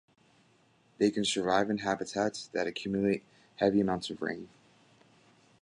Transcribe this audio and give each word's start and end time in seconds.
They 0.97 1.11
can 1.11 1.23
survive 1.23 1.69
in 1.69 1.77
habitats 1.77 2.47
that 2.53 2.65
accumulate 2.65 3.21
heavy 3.57 3.81
amounts 3.81 4.09
of 4.09 4.23
rain. 4.23 4.49